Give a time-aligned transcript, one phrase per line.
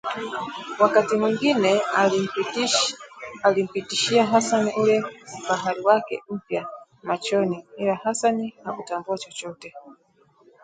[0.79, 1.81] Wakati mwingine
[3.43, 6.67] alimpitishia Hassan ule ufahari wake mpya
[7.03, 9.73] machoni ila Hassan hakutambua chochote